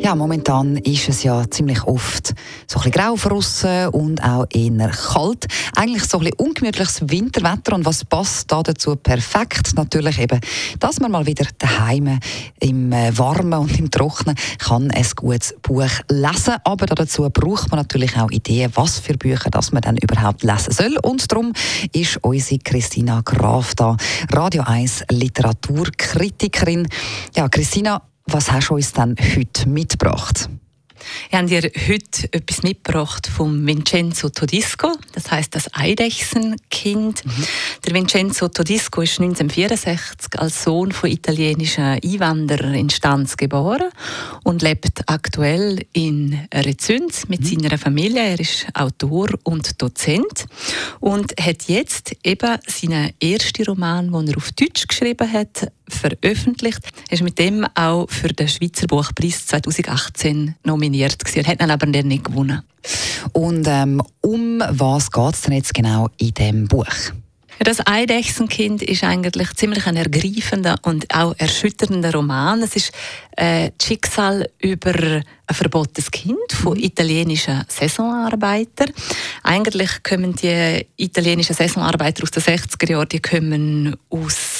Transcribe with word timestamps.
Ja, 0.00 0.14
momentan 0.14 0.76
ist 0.78 1.08
es 1.08 1.22
ja 1.22 1.48
ziemlich 1.50 1.84
oft 1.84 2.34
so 2.66 2.78
ein 2.80 2.90
bisschen 2.90 3.90
grau 3.90 3.90
und 3.90 4.22
auch 4.22 4.46
eher 4.50 4.88
kalt. 4.90 5.46
Eigentlich 5.76 6.04
so 6.04 6.18
ein 6.18 6.24
bisschen 6.24 6.38
ungemütliches 6.38 7.08
Winterwetter 7.08 7.74
und 7.74 7.86
was 7.86 8.04
passt 8.04 8.50
da 8.50 8.62
dazu 8.62 8.96
perfekt? 8.96 9.72
Natürlich 9.76 10.18
eben, 10.18 10.40
dass 10.80 11.00
man 11.00 11.12
mal 11.12 11.26
wieder 11.26 11.46
daheim 11.58 12.18
im 12.60 12.92
äh, 12.92 13.16
Warmen 13.16 13.60
und 13.60 13.78
im 13.78 13.90
Trocknen 13.90 14.36
kann 14.58 14.90
ein 14.90 15.06
gutes 15.16 15.54
Buch 15.62 15.90
lesen. 16.08 16.54
Aber 16.64 16.86
dazu 16.86 17.28
braucht 17.30 17.70
man 17.70 17.80
natürlich 17.80 18.16
auch 18.16 18.30
Ideen, 18.30 18.72
was 18.74 18.98
für 18.98 19.14
Bücher 19.14 19.50
das 19.50 19.72
man 19.72 19.82
dann 19.82 19.96
überhaupt 19.96 20.42
lesen 20.42 20.72
soll. 20.72 20.96
Und 21.02 21.30
darum 21.30 21.52
ist 21.92 22.18
unsere 22.22 22.58
Christina 22.58 23.22
Graf 23.24 23.74
da, 23.74 23.96
Radio 24.32 24.64
1 24.66 25.04
Literaturkritikerin. 25.10 26.88
Ja, 27.36 27.48
Christina, 27.48 28.02
was 28.34 28.50
hast 28.50 28.70
du 28.70 28.74
uns 28.74 28.92
denn 28.92 29.14
heute 29.36 29.68
mitgebracht? 29.68 30.48
Ich 31.30 31.36
habe 31.36 31.46
dir 31.48 31.62
heute 31.62 32.32
etwas 32.32 32.62
mitgebracht 32.62 33.26
vom 33.26 33.66
Vincenzo 33.66 34.28
Todisco, 34.28 34.92
das 35.12 35.30
heißt 35.30 35.54
das 35.54 35.72
Eidechsenkind. 35.74 37.24
Mhm. 37.24 37.46
Der 37.84 37.94
Vincenzo 37.94 38.48
Todisco 38.48 39.00
ist 39.02 39.20
1964 39.20 40.38
als 40.40 40.64
Sohn 40.64 40.92
von 40.92 41.10
italienischen 41.10 41.84
Einwanderern 41.84 42.74
in 42.74 42.90
Stanz 42.90 43.36
geboren 43.36 43.90
und 44.42 44.62
lebt 44.62 45.02
aktuell 45.06 45.84
in 45.92 46.48
Rezüns 46.52 47.28
mit 47.28 47.40
mhm. 47.40 47.60
seiner 47.60 47.78
Familie. 47.78 48.22
Er 48.22 48.40
ist 48.40 48.66
Autor 48.74 49.28
und 49.42 49.80
Dozent 49.82 50.46
und 51.00 51.32
hat 51.40 51.64
jetzt 51.68 52.16
eben 52.24 52.58
seinen 52.66 53.12
ersten 53.20 53.64
Roman, 53.64 54.10
den 54.10 54.28
er 54.28 54.36
auf 54.36 54.52
Deutsch 54.52 54.86
geschrieben 54.86 55.30
hat, 55.32 55.70
veröffentlicht. 55.88 56.80
Er 57.08 57.12
ist 57.12 57.22
mit 57.22 57.38
dem 57.38 57.66
auch 57.74 58.08
für 58.08 58.28
den 58.28 58.48
Schweizer 58.48 58.86
Buchpreis 58.86 59.46
2018 59.46 60.54
nominiert 60.64 60.93
gewesen, 60.98 61.46
hat 61.46 61.62
ihn 61.62 61.70
aber 61.70 61.86
nicht 61.86 62.24
gewonnen. 62.24 62.62
Und 63.32 63.66
ähm, 63.68 64.02
um 64.20 64.62
was 64.68 65.10
geht 65.10 65.34
es 65.34 65.42
denn 65.42 65.54
jetzt 65.54 65.74
genau 65.74 66.08
in 66.18 66.34
dem 66.34 66.68
Buch? 66.68 66.86
Das 67.60 67.86
Eidechsenkind 67.86 68.82
ist 68.82 69.04
eigentlich 69.04 69.54
ziemlich 69.54 69.86
ein 69.86 69.96
ergreifender 69.96 70.76
und 70.82 71.14
auch 71.14 71.34
erschütternder 71.38 72.12
Roman. 72.12 72.62
Es 72.62 72.74
ist 72.74 72.92
äh, 73.36 73.70
das 73.78 73.86
Schicksal 73.86 74.50
über 74.58 74.92
ein 74.92 75.24
verbotenes 75.54 76.10
Kind 76.10 76.52
von 76.52 76.76
mhm. 76.76 76.84
italienischen 76.84 77.64
Saisonarbeitern. 77.68 78.90
Eigentlich 79.42 80.02
kommen 80.02 80.34
die 80.34 80.86
italienischen 80.96 81.54
Saisonarbeiter 81.54 82.24
aus 82.24 82.32
den 82.32 82.42
60er 82.42 82.90
Jahren, 82.90 83.08
die 83.08 83.20
kommen 83.20 83.96
aus 84.10 84.53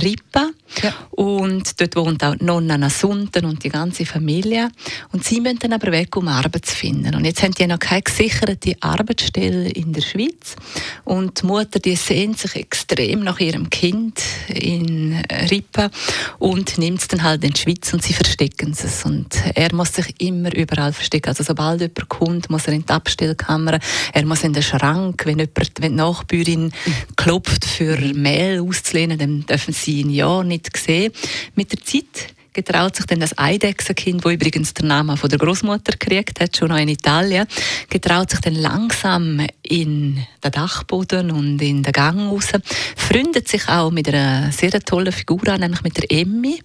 Ripa. 0.00 0.50
Ja. 0.82 0.94
Und 1.10 1.80
dort 1.80 1.96
wohnt 1.96 2.24
auch 2.24 2.34
Nonna 2.40 2.78
Nasunten 2.78 3.44
und 3.44 3.62
die 3.62 3.68
ganze 3.68 4.06
Familie. 4.06 4.70
Und 5.12 5.24
sie 5.24 5.40
müssen 5.40 5.58
dann 5.58 5.74
aber 5.74 5.92
weg, 5.92 6.16
um 6.16 6.28
Arbeit 6.28 6.66
zu 6.66 6.74
finden. 6.74 7.14
Und 7.14 7.24
jetzt 7.26 7.42
haben 7.42 7.52
die 7.52 7.66
noch 7.66 7.78
keine 7.78 8.02
gesicherte 8.02 8.74
Arbeitsstelle 8.80 9.68
in 9.68 9.92
der 9.92 10.00
Schweiz. 10.00 10.56
Und 11.04 11.42
die 11.42 11.46
Mutter, 11.46 11.78
die 11.78 11.96
sehnt 11.96 12.38
sich 12.38 12.56
extrem 12.56 13.20
nach 13.20 13.38
ihrem 13.38 13.68
Kind 13.68 14.20
in 14.48 15.22
Ripa 15.50 15.90
und 16.38 16.78
nimmt 16.78 17.00
es 17.00 17.08
dann 17.08 17.22
halt 17.22 17.44
in 17.44 17.52
die 17.52 17.60
Schweiz 17.60 17.92
und 17.92 18.02
sie 18.02 18.14
verstecken 18.14 18.72
es. 18.72 19.04
Und 19.04 19.36
er 19.54 19.74
muss 19.74 19.92
sich 19.92 20.14
immer 20.20 20.54
überall 20.54 20.94
verstecken. 20.94 21.28
Also 21.28 21.44
sobald 21.44 21.82
jemand 21.82 22.08
kommt, 22.08 22.50
muss 22.50 22.66
er 22.66 22.72
in 22.72 22.86
die 22.86 22.92
Abstellkammer, 22.92 23.78
er 24.12 24.24
muss 24.24 24.42
in 24.42 24.54
den 24.54 24.62
Schrank, 24.62 25.26
wenn, 25.26 25.38
jemand, 25.38 25.72
wenn 25.80 25.92
die 25.92 25.96
Nachbürin 25.96 26.72
klopft, 27.16 27.66
für 27.66 27.98
Mehl 28.14 28.60
auszulehnen, 28.60 29.18
dann 29.18 29.46
dürfen 29.46 29.74
sie 29.74 29.81
ihn 29.88 30.10
ja 30.10 30.42
nicht 30.42 30.72
gesehen. 30.72 31.12
Mit 31.54 31.72
der 31.72 31.82
Zeit 31.82 32.34
getraut 32.52 32.96
sich 32.96 33.06
dann 33.06 33.20
das 33.20 33.36
Eidechsenkind, 33.38 34.24
wo 34.24 34.30
übrigens 34.30 34.74
der 34.74 34.84
Name 34.84 35.16
von 35.16 35.30
der 35.30 35.38
Großmutter 35.38 35.92
gekriegt 35.92 36.40
hat, 36.40 36.56
schon 36.56 36.68
noch 36.68 36.76
in 36.76 36.88
Italien, 36.88 37.46
getraut 37.88 38.30
sich 38.30 38.40
dann 38.40 38.54
langsam 38.54 39.46
in 39.62 40.24
den 40.44 40.50
Dachboden 40.50 41.30
und 41.30 41.62
in 41.62 41.82
den 41.82 41.92
Gang 41.92 42.30
raus, 42.30 42.48
freundet 42.96 43.48
sich 43.48 43.68
auch 43.68 43.90
mit 43.90 44.08
einer 44.08 44.52
sehr 44.52 44.72
tollen 44.80 45.12
Figur 45.12 45.48
an, 45.48 45.60
nämlich 45.60 45.82
mit 45.82 45.96
der 45.96 46.10
Emmy. 46.10 46.62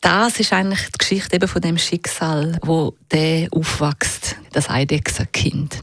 Das 0.00 0.38
ist 0.38 0.52
eigentlich 0.52 0.86
die 0.92 0.98
Geschichte 0.98 1.36
eben 1.36 1.48
von 1.48 1.62
dem 1.62 1.78
Schicksal, 1.78 2.58
wo 2.62 2.94
der 3.10 3.48
aufwächst, 3.50 4.36
das 4.52 4.68
Eidechsenkind. 4.68 5.80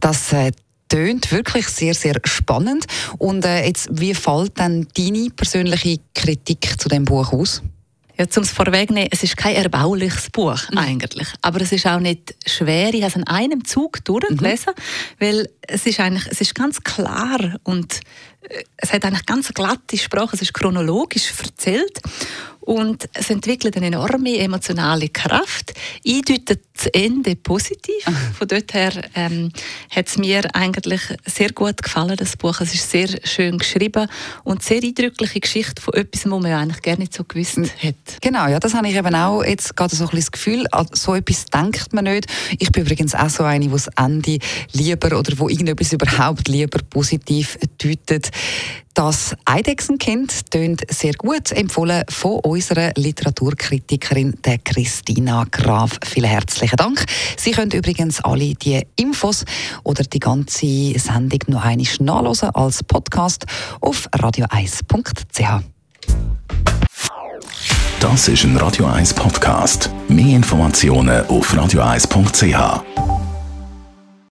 Das 0.00 0.32
äh 0.32 0.52
tönt 0.88 1.30
wirklich 1.32 1.68
sehr, 1.68 1.94
sehr 1.94 2.20
spannend. 2.24 2.86
Und 3.18 3.44
äh, 3.44 3.66
jetzt, 3.66 3.88
wie 3.92 4.14
fällt 4.14 4.58
dann 4.58 4.86
deine 4.96 5.30
persönliche 5.30 5.98
Kritik 6.14 6.80
zu 6.80 6.88
dem 6.88 7.04
Buch 7.04 7.32
aus? 7.32 7.62
Ja, 8.18 8.26
um 8.36 8.42
es 8.42 8.50
vorwegnehmen, 8.50 9.08
es 9.12 9.22
ist 9.22 9.36
kein 9.36 9.54
erbauliches 9.54 10.28
Buch 10.30 10.58
mhm. 10.72 10.78
eigentlich, 10.78 11.28
aber 11.40 11.60
es 11.60 11.70
ist 11.70 11.86
auch 11.86 12.00
nicht 12.00 12.34
schwer. 12.46 12.92
Ich 12.92 13.02
habe 13.02 13.10
es 13.10 13.14
in 13.14 13.26
einem 13.28 13.64
Zug 13.64 14.04
durchgelesen, 14.04 14.72
mhm. 14.76 15.24
weil 15.24 15.48
es 15.60 15.86
ist 15.86 16.00
eigentlich, 16.00 16.26
es 16.28 16.40
ist 16.40 16.56
ganz 16.56 16.82
klar 16.82 17.38
und 17.62 18.00
äh, 18.42 18.64
es 18.76 18.92
hat 18.92 19.04
eigentlich 19.04 19.24
ganz 19.24 19.54
glatte 19.54 19.96
Sprache. 19.96 20.34
Es 20.34 20.42
ist 20.42 20.52
chronologisch 20.52 21.32
erzählt 21.40 22.00
und 22.68 23.08
es 23.14 23.30
entwickelt 23.30 23.78
eine 23.78 23.86
enorme 23.86 24.36
emotionale 24.36 25.08
Kraft. 25.08 25.72
Eindeutet 26.06 26.60
das 26.76 26.86
Ende 26.88 27.34
positiv. 27.34 28.04
Von 28.38 28.46
dort 28.46 28.74
her 28.74 28.92
ähm, 29.14 29.50
hat 29.88 30.08
es 30.08 30.18
mir 30.18 30.54
eigentlich 30.54 31.00
sehr 31.24 31.50
gut 31.52 31.82
gefallen, 31.82 32.14
das 32.18 32.36
Buch. 32.36 32.60
Es 32.60 32.74
ist 32.74 32.90
sehr 32.90 33.08
schön 33.24 33.56
geschrieben 33.56 34.06
und 34.44 34.62
sehr 34.62 34.82
eindrückliche 34.82 35.40
Geschichte 35.40 35.80
von 35.80 35.94
etwas, 35.94 36.26
was 36.26 36.42
man 36.42 36.44
eigentlich 36.44 36.82
gar 36.82 36.98
nicht 36.98 37.14
so 37.14 37.24
gewusst 37.24 37.56
hat. 37.56 37.94
Genau, 38.20 38.46
ja, 38.48 38.60
das 38.60 38.74
habe 38.74 38.86
ich 38.88 38.96
eben 38.96 39.14
auch 39.14 39.42
jetzt 39.42 39.74
gerade 39.74 39.96
so 39.96 40.04
ein 40.04 40.10
bisschen 40.10 40.20
das 40.20 40.32
Gefühl, 40.32 40.66
so 40.92 41.14
etwas 41.14 41.46
denkt 41.46 41.94
man 41.94 42.04
nicht. 42.04 42.26
Ich 42.58 42.70
bin 42.70 42.82
übrigens 42.82 43.14
auch 43.14 43.30
so 43.30 43.44
eine, 43.44 43.64
die 43.64 43.70
das 43.70 43.88
Ende 43.96 44.38
lieber 44.72 45.18
oder 45.18 45.38
wo 45.38 45.48
irgendetwas 45.48 45.94
überhaupt 45.94 46.48
lieber 46.48 46.80
positiv 46.90 47.58
deutet. 47.78 48.30
Das 48.98 49.36
Eidechsenkind 49.44 50.50
tönt 50.50 50.82
sehr 50.90 51.12
gut, 51.12 51.52
empfohlen 51.52 52.02
von 52.08 52.40
unserer 52.40 52.90
Literaturkritikerin 52.96 54.34
der 54.44 54.58
Christina 54.58 55.46
Graf. 55.52 56.00
Vielen 56.04 56.28
herzlichen 56.28 56.74
Dank. 56.74 57.04
Sie 57.36 57.52
können 57.52 57.70
übrigens 57.70 58.20
alle 58.24 58.54
die 58.54 58.82
Infos 58.96 59.44
oder 59.84 60.02
die 60.02 60.18
ganze 60.18 60.98
Sendung 60.98 61.38
noch 61.46 61.64
einmal 61.64 61.86
nachlesen 62.00 62.50
als 62.50 62.82
Podcast 62.82 63.46
auf 63.80 64.08
radio1.ch. 64.08 65.62
Das 68.00 68.26
ist 68.26 68.42
ein 68.42 68.56
Radio 68.56 68.86
1 68.86 69.14
Podcast. 69.14 69.90
Mehr 70.08 70.34
Informationen 70.34 71.24
auf 71.28 71.54
radio1.ch. 71.54 73.17